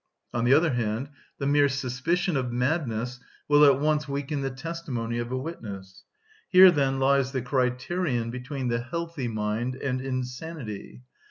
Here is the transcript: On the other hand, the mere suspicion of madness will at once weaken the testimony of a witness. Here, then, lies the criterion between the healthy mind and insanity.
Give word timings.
On 0.33 0.45
the 0.45 0.53
other 0.55 0.73
hand, 0.73 1.11
the 1.37 1.45
mere 1.45 1.69
suspicion 1.69 2.35
of 2.35 2.51
madness 2.51 3.19
will 3.47 3.63
at 3.63 3.79
once 3.79 4.07
weaken 4.07 4.41
the 4.41 4.49
testimony 4.49 5.19
of 5.19 5.31
a 5.31 5.37
witness. 5.37 6.05
Here, 6.49 6.71
then, 6.71 6.99
lies 6.99 7.33
the 7.33 7.43
criterion 7.43 8.31
between 8.31 8.69
the 8.69 8.79
healthy 8.81 9.27
mind 9.27 9.75
and 9.75 10.01
insanity. 10.01 11.03